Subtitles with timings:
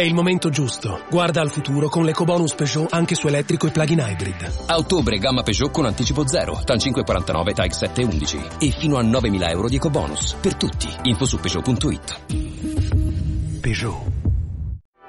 [0.00, 1.02] È il momento giusto.
[1.10, 4.50] Guarda al futuro con l'EcoBonus Peugeot anche su elettrico e plug-in hybrid.
[4.64, 9.50] A ottobre gamma Peugeot con anticipo zero, TAN 549, TAG 711 e fino a 9.000
[9.50, 10.36] euro di EcoBonus.
[10.40, 10.88] Per tutti.
[11.02, 12.20] Info su Peugeot.it.
[13.60, 14.00] Peugeot.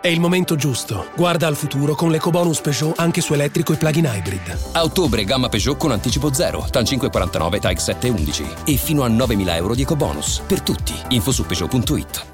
[0.02, 1.08] È il momento giusto.
[1.16, 4.58] Guarda al futuro con l'EcoBonus Peugeot anche su elettrico e plug-in hybrid.
[4.74, 9.56] A ottobre gamma Peugeot con anticipo zero, TAN 549, TAG 711 e fino a 9.000
[9.56, 10.42] euro di EcoBonus.
[10.46, 10.94] Per tutti.
[11.12, 12.26] Info su Peugeot.it.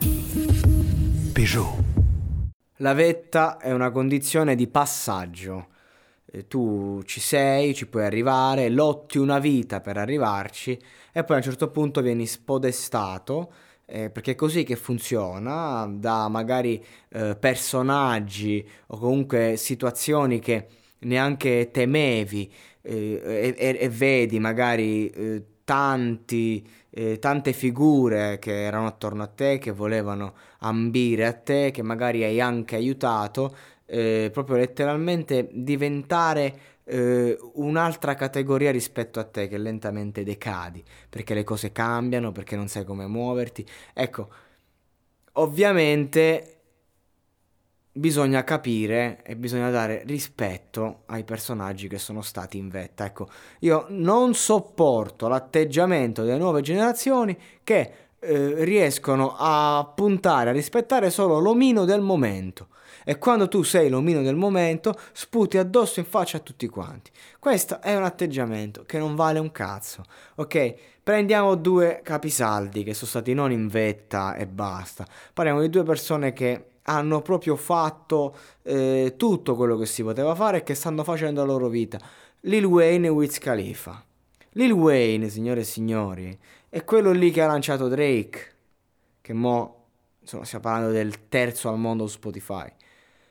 [1.34, 1.87] Peugeot.
[2.82, 5.70] La vetta è una condizione di passaggio.
[6.26, 10.80] Eh, tu ci sei, ci puoi arrivare, lotti una vita per arrivarci
[11.12, 13.52] e poi a un certo punto vieni spodestato
[13.86, 20.68] eh, perché è così che funziona da magari eh, personaggi o comunque situazioni che
[21.00, 22.54] neanche temevi
[22.84, 26.66] eh, e, e, vedi magari eh, tanti,
[26.98, 32.24] eh, tante figure che erano attorno a te, che volevano ambire a te, che magari
[32.24, 40.24] hai anche aiutato, eh, proprio letteralmente diventare eh, un'altra categoria rispetto a te che lentamente
[40.24, 43.64] decadi, perché le cose cambiano, perché non sai come muoverti.
[43.94, 44.30] Ecco,
[45.34, 46.57] ovviamente
[47.98, 53.06] bisogna capire e bisogna dare rispetto ai personaggi che sono stati in vetta.
[53.06, 53.28] Ecco,
[53.60, 61.40] io non sopporto l'atteggiamento delle nuove generazioni che eh, riescono a puntare a rispettare solo
[61.40, 62.70] l'omino del momento.
[63.04, 67.10] E quando tu sei l'omino del momento, sputi addosso in faccia a tutti quanti.
[67.40, 70.04] Questo è un atteggiamento che non vale un cazzo.
[70.36, 70.74] Ok?
[71.04, 75.08] Prendiamo due capisaldi che sono stati non in vetta e basta.
[75.32, 80.60] Parliamo di due persone che hanno proprio fatto eh, tutto quello che si poteva fare
[80.60, 82.00] e che stanno facendo la loro vita.
[82.42, 84.04] Lil Wayne e Wiz Khalifa.
[84.52, 86.38] Lil Wayne, signore e signori,
[86.70, 88.56] è quello lì che ha lanciato Drake,
[89.22, 89.86] che mo,
[90.22, 92.72] insomma, stiamo parlando del terzo al mondo su Spotify.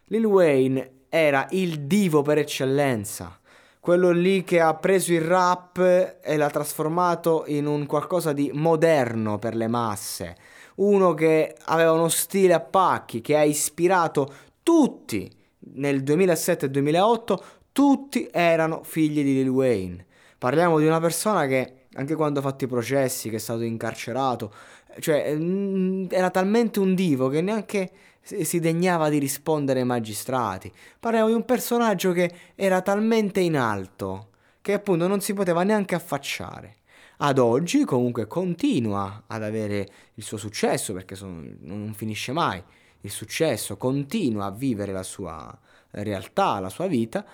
[0.07, 3.41] Lil Wayne era il divo per eccellenza,
[3.81, 5.79] quello lì che ha preso il rap
[6.23, 10.37] e l'ha trasformato in un qualcosa di moderno per le masse
[10.77, 14.33] uno che aveva uno stile a pacchi, che ha ispirato
[14.63, 15.31] tutti
[15.75, 20.05] nel 2007 e 2008, tutti erano figli di Lil Wayne.
[20.39, 24.53] Parliamo di una persona che anche quando ha fatto i processi, che è stato incarcerato,
[24.99, 27.91] cioè mm, era talmente un divo che neanche
[28.23, 30.71] si degnava di rispondere ai magistrati.
[30.99, 35.95] Parliamo di un personaggio che era talmente in alto che appunto non si poteva neanche
[35.95, 36.75] affacciare
[37.19, 42.63] ad oggi comunque continua ad avere il suo successo perché sono, non finisce mai
[43.01, 45.57] il successo, continua a vivere la sua
[45.91, 47.25] realtà, la sua vita,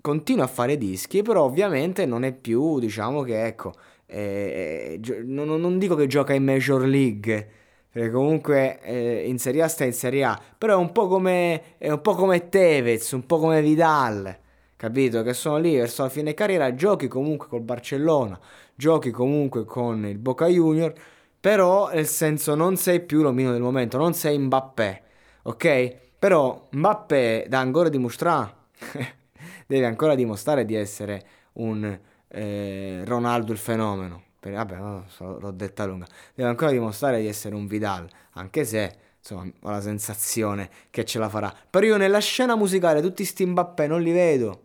[0.00, 3.72] continua a fare dischi, però ovviamente non è più, diciamo che ecco,
[4.06, 7.48] eh, non, non, dico che gioca in Major League,
[7.90, 11.78] perché comunque eh, in Serie A sta in Serie A, però è un po' come,
[11.78, 14.36] è un po' come Tevez, un po' come Vidal,
[14.76, 15.22] capito?
[15.22, 18.38] Che sono lì verso la fine carriera, giochi comunque col Barcellona,
[18.74, 20.92] giochi comunque con il Boca Junior,
[21.40, 25.02] però nel senso non sei più l'omino del momento, non sei Mbappé,
[25.42, 25.96] ok?
[26.18, 28.54] Però Mbappé dà ancora dimostrare,
[29.66, 31.24] deve ancora dimostrare di essere
[31.54, 34.22] un eh, Ronaldo il fenomeno.
[34.38, 34.76] Per, vabbè,
[35.18, 36.06] l'ho detta lunga.
[36.34, 41.18] Deve ancora dimostrare di essere un Vidal, anche se insomma ho la sensazione che ce
[41.18, 41.52] la farà.
[41.70, 44.62] Però io nella scena musicale tutti sti Mbappé non li vedo.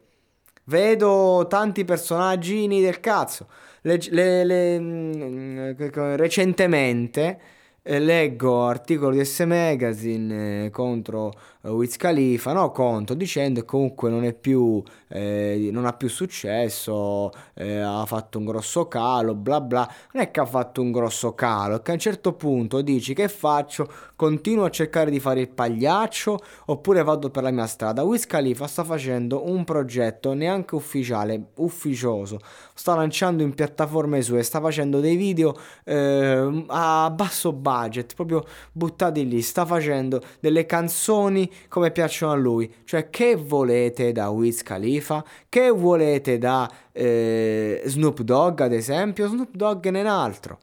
[0.65, 3.47] Vedo tanti personaggini del cazzo
[3.83, 7.37] le, le, le, mm, recentemente
[7.87, 11.31] eh, leggo articoli di S Magazine eh, contro
[11.61, 16.09] eh, Wiz Khalifa, no contro, dicendo che comunque non è più, eh, non ha più
[16.09, 19.89] successo, eh, ha fatto un grosso calo, bla bla.
[20.13, 23.13] Non è che ha fatto un grosso calo, è che a un certo punto dici
[23.13, 28.03] che faccio, continuo a cercare di fare il pagliaccio oppure vado per la mia strada.
[28.03, 32.39] Wiz Khalifa sta facendo un progetto neanche ufficiale, ufficioso,
[32.73, 39.27] sta lanciando in piattaforme sue, sta facendo dei video eh, a basso budget, proprio buttati
[39.27, 42.73] lì, sta facendo delle canzoni come piacciono a lui.
[42.83, 45.23] Cioè, che volete da Wiz Khalifa?
[45.49, 49.27] Che volete da eh, Snoop Dogg, ad esempio?
[49.27, 50.59] Snoop Dogg ne è un altro.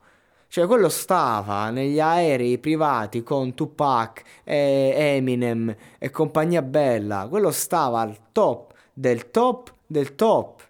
[0.48, 7.26] Cioè, quello stava negli aerei privati con Tupac e Eminem e compagnia bella.
[7.28, 10.62] Quello stava al top del top del top.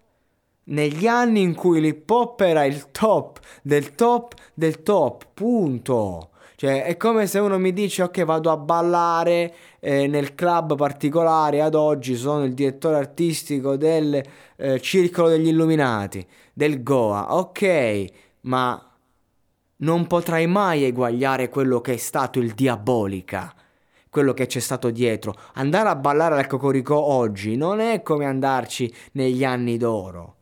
[0.67, 5.27] Negli anni in cui l'hip hop era il top del top del top.
[5.35, 6.31] Punto.
[6.57, 11.61] Cioè, è come se uno mi dice, ok, vado a ballare eh, nel club particolare,
[11.61, 14.23] ad oggi sono il direttore artistico del
[14.57, 18.05] eh, Circolo degli Illuminati, del Goa, ok,
[18.43, 18.89] ma
[19.79, 23.53] non potrai mai eguagliare quello che è stato il Diabolica,
[24.09, 25.35] quello che c'è stato dietro.
[25.55, 30.37] Andare a ballare al Cocorico oggi non è come andarci negli anni d'oro.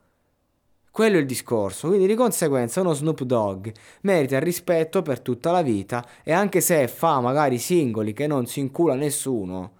[0.92, 3.70] Quello è il discorso, quindi di conseguenza uno Snoop Dogg
[4.02, 8.44] merita il rispetto per tutta la vita e anche se fa magari singoli che non
[8.44, 9.72] si incula nessuno,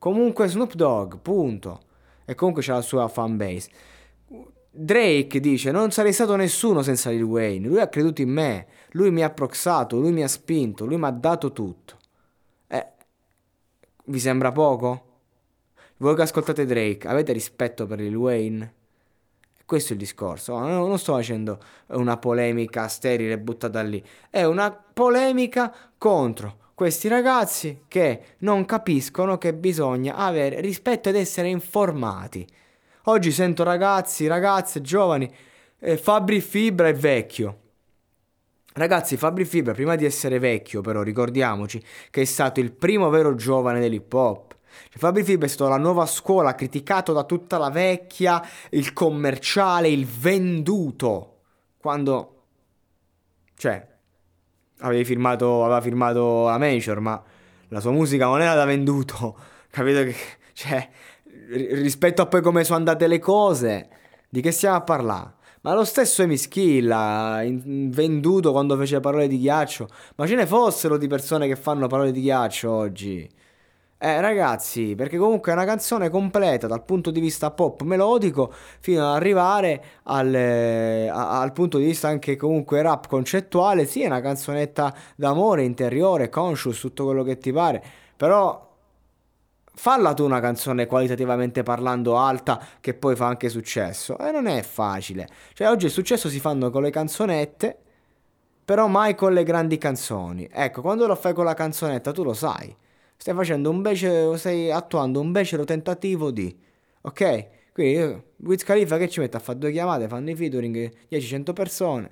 [0.00, 1.82] comunque Snoop Dogg, punto.
[2.24, 3.70] E comunque c'ha la sua fanbase.
[4.72, 9.12] Drake dice non sarei stato nessuno senza Lil Wayne, lui ha creduto in me, lui
[9.12, 11.96] mi ha proxato, lui mi ha spinto, lui mi ha dato tutto.
[12.66, 12.86] Eh,
[14.06, 15.04] vi sembra poco?
[15.98, 18.74] Voi che ascoltate Drake, avete rispetto per Lil Wayne?
[19.66, 20.56] Questo è il discorso.
[20.56, 21.58] Non sto facendo
[21.88, 24.02] una polemica sterile buttata lì.
[24.30, 31.48] È una polemica contro questi ragazzi che non capiscono che bisogna avere rispetto ed essere
[31.48, 32.46] informati.
[33.04, 35.28] Oggi sento ragazzi, ragazze, giovani.
[35.80, 37.60] Eh, Fabri Fibra è vecchio.
[38.74, 43.34] Ragazzi, Fabri Fibra, prima di essere vecchio, però, ricordiamoci che è stato il primo vero
[43.34, 44.55] giovane dell'hip hop.
[44.88, 49.88] Cioè, Fabri Fib è stato la nuova scuola, criticato da tutta la vecchia, il commerciale,
[49.88, 51.40] il venduto.
[51.78, 52.32] Quando...
[53.56, 53.86] Cioè,
[54.80, 57.22] avevi firmato, aveva firmato la Major, ma
[57.68, 59.36] la sua musica non era da venduto.
[59.70, 60.14] Capito che...
[60.52, 60.88] Cioè,
[61.48, 63.88] rispetto a poi come sono andate le cose,
[64.28, 65.34] di che stiamo a parlare?
[65.66, 69.88] Ma lo stesso Emischilla, venduto quando fece parole di ghiaccio.
[70.14, 73.28] Ma ce ne fossero di persone che fanno parole di ghiaccio oggi.
[73.98, 79.08] Eh ragazzi, perché comunque è una canzone completa dal punto di vista pop melodico fino
[79.08, 84.20] ad arrivare al, eh, al punto di vista anche comunque rap concettuale, sì è una
[84.20, 87.82] canzonetta d'amore interiore, conscious, tutto quello che ti pare,
[88.14, 88.70] però
[89.74, 94.18] falla tu una canzone qualitativamente parlando alta che poi fa anche successo.
[94.18, 97.78] E non è facile, cioè oggi il successo si fanno con le canzonette
[98.62, 102.34] però mai con le grandi canzoni, ecco quando lo fai con la canzonetta tu lo
[102.34, 102.76] sai
[103.16, 106.54] stai facendo un becero, stai attuando un becero tentativo di,
[107.02, 107.48] ok?
[107.72, 112.10] Quindi Wiz Khalifa che ci mette a fare due chiamate, fanno i featuring 10-100 persone,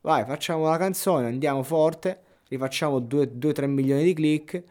[0.00, 4.62] vai facciamo la canzone, andiamo forte, rifacciamo 2-3 milioni di click,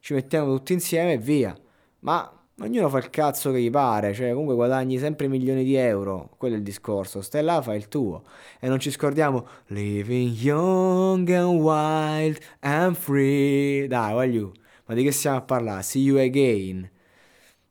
[0.00, 1.54] ci mettiamo tutti insieme e via.
[2.00, 6.30] Ma ognuno fa il cazzo che gli pare, cioè comunque guadagni sempre milioni di euro,
[6.36, 8.24] quello è il discorso, stai là, fai il tuo.
[8.58, 14.52] E non ci scordiamo, living young and wild and free, dai, voglio.
[14.90, 15.84] Ma di che stiamo a parlare?
[15.84, 16.90] See you again.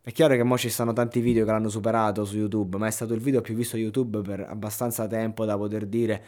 [0.01, 2.91] È chiaro che mo ci stanno tanti video che l'hanno superato su YouTube, ma è
[2.91, 6.23] stato il video più visto su YouTube per abbastanza tempo da poter dire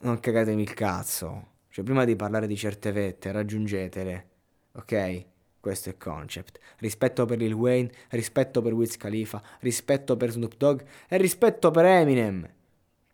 [0.00, 1.46] non cagatemi il cazzo.
[1.70, 4.28] Cioè, prima di parlare di certe vette, raggiungetele.
[4.72, 5.24] Ok?
[5.58, 6.58] Questo è il concept.
[6.76, 11.86] Rispetto per Lil Wayne, rispetto per Wiz Khalifa, rispetto per Snoop Dogg e rispetto per
[11.86, 12.46] Eminem.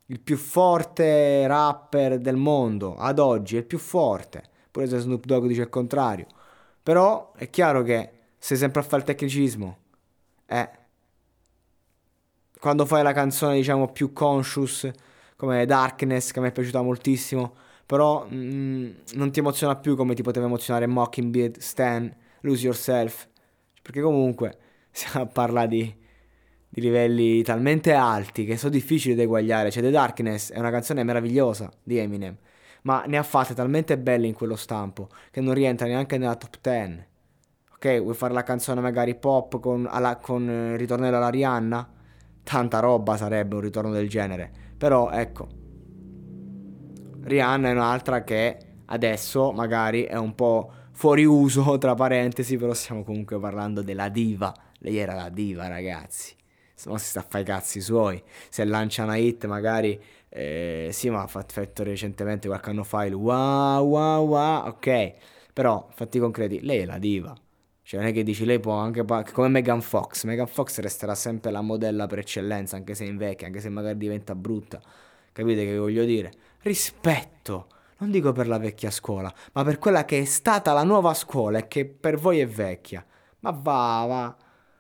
[0.06, 4.42] Il più forte rapper del mondo, ad oggi, è il più forte.
[4.72, 6.26] Pure se Snoop Dogg dice il contrario.
[6.88, 9.76] Però è chiaro che sei sempre a fare il tecnicismo.
[10.46, 10.70] Eh.
[12.58, 14.90] Quando fai la canzone, diciamo, più conscious,
[15.36, 20.22] come Darkness, che mi è piaciuta moltissimo, però mm, non ti emoziona più come ti
[20.22, 22.10] poteva emozionare Mockingbird, Stan,
[22.40, 23.28] Lose Yourself.
[23.82, 24.56] Perché comunque
[24.90, 25.94] si parla di,
[26.70, 29.70] di livelli talmente alti che sono difficili da eguagliare.
[29.70, 32.34] Cioè, The Darkness è una canzone meravigliosa di Eminem
[32.88, 36.56] ma ne ha fatte talmente belle in quello stampo che non rientra neanche nella top
[36.62, 37.06] 10.
[37.74, 41.86] Ok, vuoi fare la canzone magari pop con, alla, con eh, ritornello alla Rihanna?
[42.42, 44.50] Tanta roba sarebbe un ritorno del genere.
[44.78, 45.48] Però ecco,
[47.24, 53.04] Rihanna è un'altra che adesso magari è un po' fuori uso, tra parentesi, però stiamo
[53.04, 54.50] comunque parlando della diva.
[54.78, 56.37] Lei era la diva, ragazzi.
[56.78, 58.22] Se si sta a fare i cazzi suoi.
[58.48, 63.14] Se lancia una hit magari eh, sì, ma ha fatto recentemente, qualche anno fa, il
[63.14, 65.12] wow wow wow, ok.
[65.52, 67.34] Però, fatti concreti, lei è la diva.
[67.82, 69.04] Cioè, non è che dici, lei può anche...
[69.32, 70.22] come Megan Fox.
[70.22, 74.36] Megan Fox resterà sempre la modella per eccellenza, anche se invecchia, anche se magari diventa
[74.36, 74.80] brutta.
[75.32, 76.30] Capite che voglio dire?
[76.62, 77.66] Rispetto.
[77.98, 81.58] Non dico per la vecchia scuola, ma per quella che è stata la nuova scuola
[81.58, 83.04] e che per voi è vecchia.
[83.40, 84.36] Ma va, va